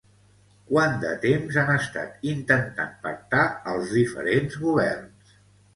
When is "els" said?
3.75-3.95